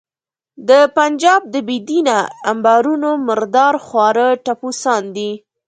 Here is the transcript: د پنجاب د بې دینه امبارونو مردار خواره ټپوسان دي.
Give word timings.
د 0.69 0.71
پنجاب 0.97 1.41
د 1.53 1.55
بې 1.67 1.77
دینه 1.89 2.17
امبارونو 2.51 3.09
مردار 3.27 3.73
خواره 3.85 4.27
ټپوسان 4.45 5.03
دي. 5.15 5.31